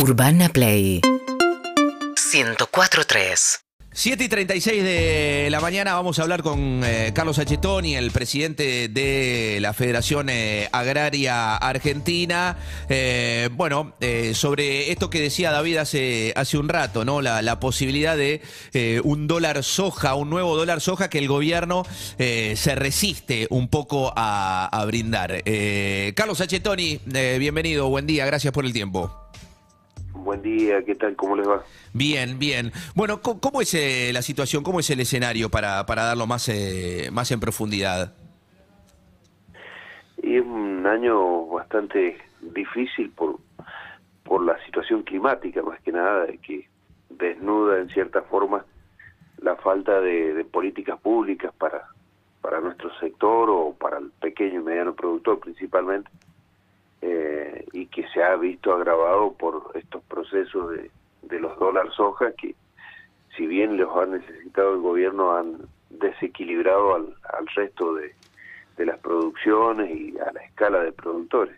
[0.00, 3.60] Urbana Play 104.3
[3.90, 8.86] 7 y 36 de la mañana vamos a hablar con eh, Carlos Achetoni, el presidente
[8.86, 12.56] de la Federación eh, Agraria Argentina.
[12.88, 13.92] Eh, bueno,
[14.34, 17.20] sobre esto que decía David hace, hace un rato, ¿no?
[17.20, 18.40] La, posibilidad de
[19.02, 21.84] un dólar soja, un nuevo dólar soja que el gobierno
[22.18, 25.42] se resiste un poco a, a brindar.
[26.14, 29.28] Carlos Achetoni, bienvenido, buen día, gracias por el tiempo.
[30.28, 31.16] Buen día, ¿qué tal?
[31.16, 31.62] ¿Cómo les va?
[31.94, 32.70] Bien, bien.
[32.94, 34.62] Bueno, ¿cómo, cómo es eh, la situación?
[34.62, 38.12] ¿Cómo es el escenario para, para darlo más, eh, más en profundidad?
[40.22, 43.38] Y es un año bastante difícil por,
[44.22, 46.68] por la situación climática, más que nada, de que
[47.08, 48.66] desnuda en cierta forma
[49.40, 51.86] la falta de, de políticas públicas para,
[52.42, 56.10] para nuestro sector o para el pequeño y mediano productor principalmente,
[57.00, 60.90] eh, y que se ha visto agravado por estos procesos de,
[61.22, 62.54] de los dólares soja que,
[63.36, 65.58] si bien los ha necesitado el gobierno, han
[65.90, 68.14] desequilibrado al, al resto de,
[68.76, 71.56] de las producciones y a la escala de productores.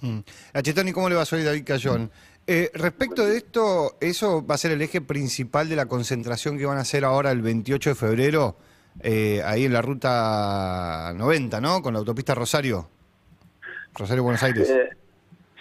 [0.00, 0.20] Mm.
[0.54, 1.24] Achetoni, ¿cómo le va?
[1.24, 2.10] Soy David Cayón.
[2.46, 6.66] Eh, respecto de esto, ¿eso va a ser el eje principal de la concentración que
[6.66, 8.56] van a hacer ahora el 28 de febrero,
[9.00, 11.82] eh, ahí en la ruta 90, ¿no?
[11.82, 12.88] Con la autopista Rosario.
[13.94, 14.68] Rosario, Buenos Aires.
[14.70, 14.88] Eh,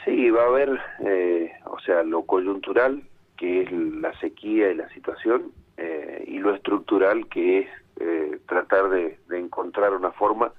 [0.05, 3.03] sí, va a haber, eh, o sea, lo coyuntural,
[3.37, 7.67] que es la sequía y la situación, eh, y lo estructural, que es
[7.99, 10.51] eh, tratar de, de encontrar una forma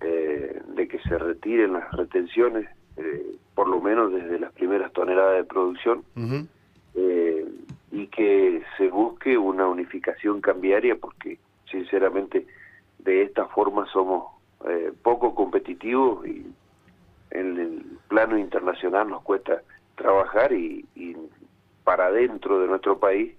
[0.00, 5.36] eh, de que se retiren las retenciones, eh, por lo menos desde las primeras toneladas
[5.36, 6.04] de producción,
[6.94, 7.46] eh,
[7.92, 11.38] y que se busque una unificación cambiaria, porque
[11.70, 12.46] sinceramente
[12.98, 14.24] de esta forma somos
[14.68, 16.46] eh, poco competitivos y
[17.30, 19.62] en el plano internacional nos cuesta
[19.96, 21.16] trabajar y, y
[21.84, 23.34] para dentro de nuestro país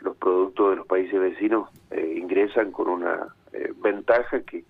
[0.00, 4.64] los productos de los países vecinos eh, ingresan con una eh, ventaja que,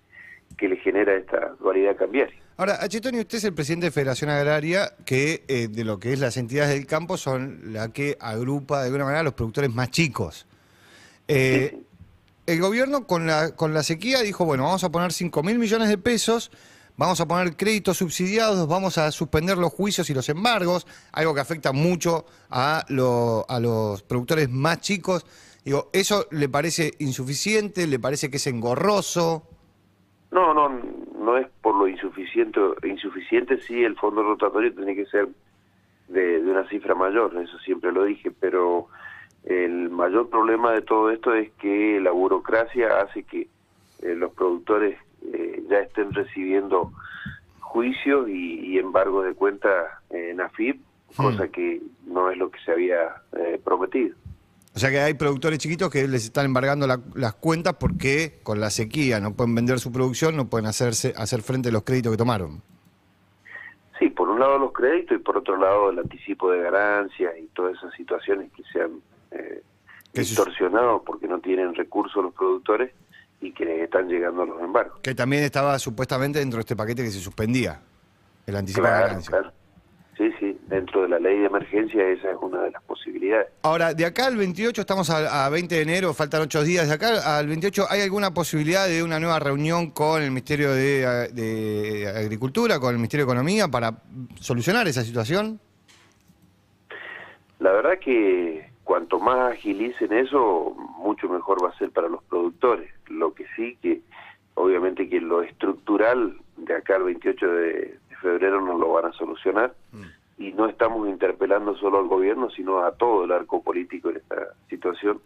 [0.57, 2.35] que le genera esta dualidad cambiaria.
[2.57, 6.19] Ahora, Achetoni, usted es el presidente de Federación Agraria, que eh, de lo que es
[6.19, 9.91] las entidades del campo son la que agrupa de alguna manera a los productores más
[9.91, 10.47] chicos.
[11.27, 11.77] Eh,
[12.47, 15.89] el gobierno con la, con la sequía dijo, bueno, vamos a poner 5 mil millones
[15.89, 16.49] de pesos,
[16.97, 21.41] vamos a poner créditos subsidiados, vamos a suspender los juicios y los embargos, algo que
[21.41, 25.25] afecta mucho a, lo- a los productores más chicos.
[25.63, 27.87] Digo, ¿eso le parece insuficiente?
[27.87, 29.43] ¿Le parece que es engorroso?
[30.31, 30.69] No, no,
[31.19, 32.59] no es por lo insuficiente.
[32.83, 35.27] Insuficiente sí, el fondo rotatorio tiene que ser
[36.07, 38.87] de, una cifra mayor, eso siempre lo dije, pero
[39.43, 43.47] el mayor problema de todo esto es que la burocracia hace que
[44.01, 44.97] eh, los productores
[45.33, 46.91] eh, ya estén recibiendo
[47.59, 50.81] juicios y, y embargos de cuenta en AFIP,
[51.15, 54.15] cosa que no es lo que se había eh, prometido.
[54.75, 58.59] O sea que hay productores chiquitos que les están embargando la- las cuentas porque con
[58.59, 62.11] la sequía no pueden vender su producción, no pueden hacerse, hacer frente a los créditos
[62.11, 62.61] que tomaron.
[63.97, 67.47] Sí, por un lado los créditos y por otro lado el anticipo de ganancias y
[67.47, 68.91] todas esas situaciones que se han
[69.31, 69.63] eh,
[70.13, 72.91] distorsionado porque no tienen recursos los productores
[73.41, 74.99] y que les están llegando a los embargos.
[75.01, 77.79] Que también estaba supuestamente dentro de este paquete que se suspendía,
[78.45, 79.29] el anticipo de Claro, ganancias.
[79.29, 79.53] claro.
[80.17, 83.49] Sí, sí, dentro de la ley de emergencia esa es una de las posibilidades.
[83.61, 86.87] Ahora, de acá al 28, estamos a, a 20 de enero, faltan ocho días.
[86.87, 91.29] De acá al 28, ¿hay alguna posibilidad de una nueva reunión con el Ministerio de,
[91.33, 93.93] de Agricultura, con el Ministerio de Economía, para
[94.39, 95.59] solucionar esa situación?
[97.59, 100.75] La verdad que cuanto más agilicen eso,
[101.07, 102.89] mucho mejor va a ser para los productores.
[103.07, 104.01] Lo que sí que,
[104.55, 107.63] obviamente que lo estructural de acá al 28 de,
[108.09, 109.73] de febrero no lo van a solucionar
[110.37, 114.53] y no estamos interpelando solo al gobierno, sino a todo el arco político en esta
[114.69, 115.19] situación,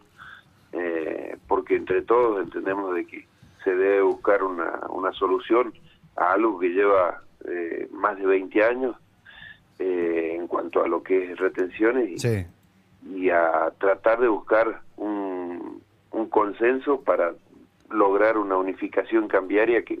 [0.72, 3.26] eh, porque entre todos entendemos de que
[3.64, 5.72] se debe buscar una, una solución
[6.16, 8.96] a algo que lleva eh, más de 20 años
[9.78, 12.46] eh, en cuanto a lo que es retenciones y, Sí.
[13.14, 14.80] y a tratar de buscar
[16.56, 17.32] consenso para
[17.90, 20.00] lograr una unificación cambiaria que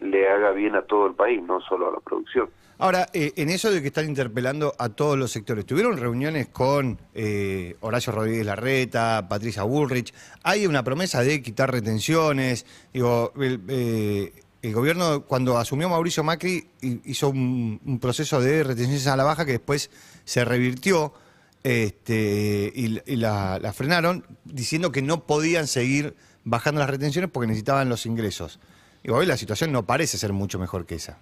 [0.00, 2.48] le haga bien a todo el país, no solo a la producción.
[2.78, 6.98] Ahora, eh, en eso de que están interpelando a todos los sectores, ¿tuvieron reuniones con
[7.14, 10.12] eh, Horacio Rodríguez Larreta, Patricia Bullrich?
[10.42, 12.66] ¿Hay una promesa de quitar retenciones?
[12.92, 19.06] Digo, el, eh, el gobierno, cuando asumió Mauricio Macri, hi- hizo un proceso de retenciones
[19.06, 19.90] a la baja que después
[20.24, 21.14] se revirtió
[21.62, 26.14] este, y, y la, frenaron, diciendo que no podían seguir
[26.44, 28.60] bajando las retenciones porque necesitaban los ingresos.
[29.02, 31.18] Digo, hoy la situación no parece ser mucho mejor que esa.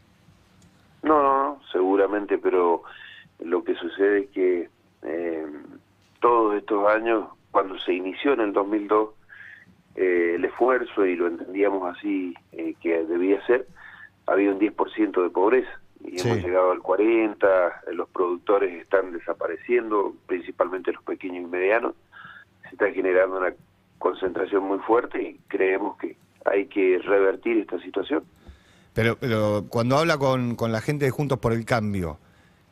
[1.03, 2.83] No, no, no, seguramente, pero
[3.41, 4.69] lo que sucede es que
[5.03, 5.47] eh,
[6.21, 9.11] todos estos años, cuando se inició en el 2002
[9.97, 13.67] eh, el esfuerzo, y lo entendíamos así eh, que debía ser,
[14.27, 20.93] había un 10% de pobreza y hemos llegado al 40, los productores están desapareciendo, principalmente
[20.93, 21.95] los pequeños y medianos,
[22.63, 23.55] se está generando una
[23.99, 28.25] concentración muy fuerte y creemos que hay que revertir esta situación.
[28.93, 32.19] Pero, pero cuando habla con, con la gente de Juntos por el Cambio,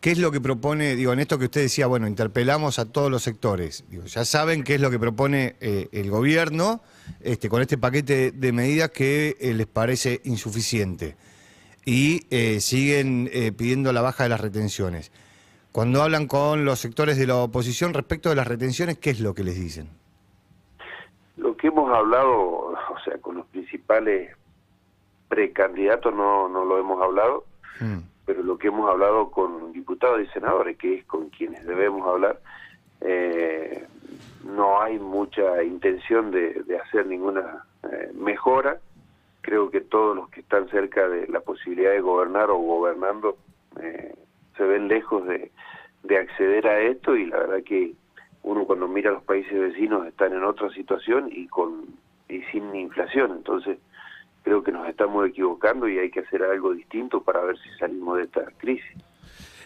[0.03, 3.09] ¿Qué es lo que propone, digo, en esto que usted decía, bueno, interpelamos a todos
[3.09, 3.85] los sectores?
[3.89, 6.83] Digo, ya saben qué es lo que propone eh, el gobierno
[7.21, 11.15] este, con este paquete de medidas que eh, les parece insuficiente
[11.85, 15.13] y eh, siguen pidiendo la baja de las retenciones.
[15.73, 19.35] Cuando hablan con los sectores de la oposición respecto de las retenciones, ¿qué es lo
[19.35, 19.89] que les dicen?
[21.37, 24.37] Lo que hemos hablado, o sea, con los principales
[25.29, 27.45] precandidatos no, no lo hemos hablado.
[27.81, 32.07] Mm pero lo que hemos hablado con diputados y senadores, que es con quienes debemos
[32.07, 32.41] hablar,
[33.01, 33.87] eh,
[34.45, 38.79] no hay mucha intención de, hacer ninguna eh, mejora.
[39.43, 43.37] Creo que todos los que están cerca de la posibilidad de gobernar o gobernando
[43.81, 44.15] eh,
[44.57, 45.51] se ven lejos de,
[46.03, 47.93] de acceder a esto y la verdad que
[48.43, 51.87] uno cuando mira a los países vecinos están en otra situación y con
[52.29, 53.79] y sin inflación, entonces
[54.43, 58.19] creo que nos estamos equivocando y hay que hacer algo distinto para ver si salimos
[58.19, 58.97] de esta crisis.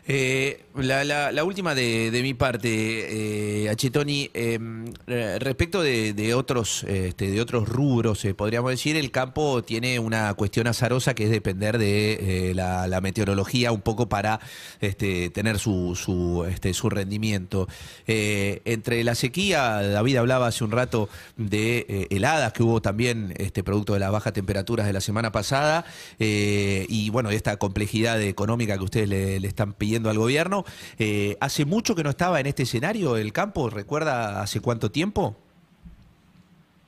[0.08, 7.40] Eh, la, la, última de, mi parte, eh, Achetoni, em, respecto de, otros este, de
[7.40, 12.50] otros rubros, eh, podríamos decir, el campo tiene una cuestión azarosa que es depender de
[12.50, 14.40] eh, la, meteorología un poco para
[14.80, 17.68] este, tener su, su, este, su rendimiento.
[18.06, 23.94] entre la sequía, David hablaba hace un rato de heladas que hubo también este, producto
[23.94, 25.84] de las bajas temperaturas de la semana pasada
[26.18, 30.64] y bueno, esta complejidad económica que ustedes le, le están pidiendo al gobierno.
[30.98, 33.70] Eh, ¿Hace mucho que no estaba en este escenario el campo?
[33.70, 35.36] ¿Recuerda hace cuánto tiempo?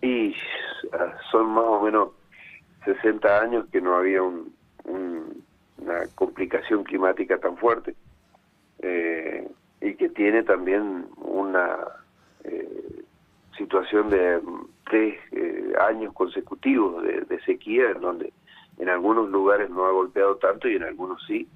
[0.02, 0.34] Y
[1.30, 2.10] son más o menos
[2.84, 4.52] 60 años que no había un,
[4.84, 7.94] una complicación climática tan fuerte
[8.80, 9.48] eh,
[9.80, 11.76] y que tiene también una
[12.44, 13.02] eh,
[13.56, 14.40] situación de
[14.88, 15.18] tres
[15.80, 18.32] años consecutivos de, sequía en donde
[18.78, 21.48] en algunos lugares no ha golpeado tanto y en algunos sí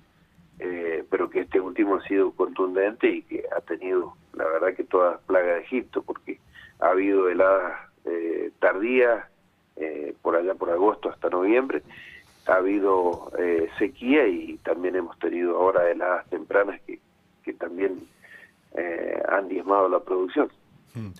[0.58, 4.84] eh, pero que este último ha sido contundente y que ha tenido, la verdad, que
[4.84, 6.38] toda plaga de Egipto, porque
[6.80, 9.24] ha habido heladas eh, tardías,
[9.76, 11.82] eh, por allá por agosto hasta noviembre,
[12.46, 16.98] ha habido eh, sequía y también hemos tenido ahora heladas tempranas que,
[17.44, 18.06] que también
[19.28, 20.50] han diezmado la producción.
[20.94, 21.10] Hmm.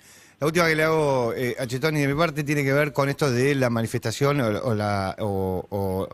[0.40, 3.31] La última que le hago a Chetoni de mi parte tiene que ver con esto
[3.31, 5.14] de la manifestación o, la...
[5.19, 6.08] o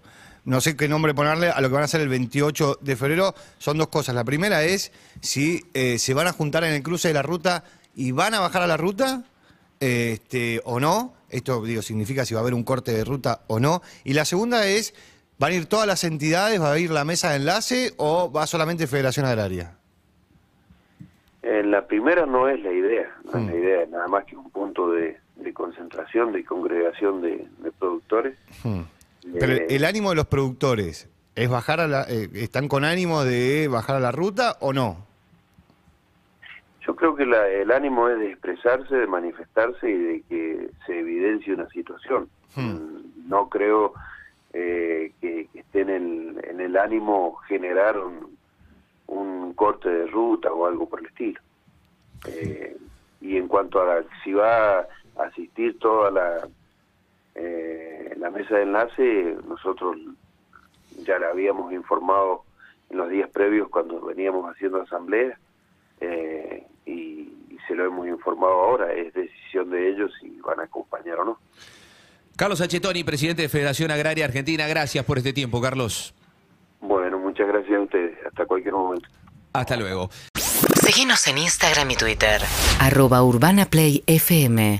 [0.48, 3.34] no sé qué nombre ponerle a lo que van a hacer el 28 de febrero,
[3.58, 4.14] son dos cosas.
[4.14, 7.64] La primera es si eh, se van a juntar en el cruce de la ruta
[7.94, 9.24] y van a bajar a la ruta
[9.78, 11.12] este, o no.
[11.28, 13.82] Esto digo, significa si va a haber un corte de ruta o no.
[14.04, 14.94] Y la segunda es,
[15.38, 18.46] ¿van a ir todas las entidades, va a ir la mesa de enlace o va
[18.46, 19.76] solamente Federación Agraria?
[21.42, 23.54] En la primera no es la idea, no es la mm.
[23.54, 25.18] idea, nada más que un punto de,
[25.52, 27.46] concentración, de congregación de,
[27.78, 28.38] productores.
[28.64, 28.80] Mm.
[29.38, 33.24] Pero eh, el ánimo de los productores, ¿es bajar a la, eh, ¿están con ánimo
[33.24, 35.06] de bajar a la ruta o no?
[36.86, 41.52] Yo creo que el ánimo es de expresarse, de manifestarse y de que se evidencie
[41.52, 42.28] una situación.
[42.54, 42.70] Hmm.
[42.70, 43.92] Mm, no creo
[44.54, 48.28] eh, que, estén en, el ánimo generar un,
[49.54, 51.40] corte de ruta o algo por el estilo.
[53.20, 54.86] y en cuanto a si va a
[55.26, 56.48] asistir toda la eh,
[58.18, 59.96] la mesa de enlace nosotros
[61.04, 62.44] ya la habíamos informado
[62.90, 65.38] en los días previos cuando veníamos haciendo asamblea
[66.00, 67.34] eh, y,
[67.66, 71.38] se lo hemos informado ahora, es decisión de ellos si van a acompañar o no.
[72.34, 76.14] Carlos Achetoni, presidente de Federación Agraria Argentina, gracias por este tiempo, Carlos.
[76.80, 79.06] Bueno, muchas gracias a ustedes, hasta cualquier momento.
[79.52, 80.08] Hasta luego.
[80.80, 82.40] Síguenos en Instagram y Twitter.
[82.80, 84.78] Arroba Urbana Play FM.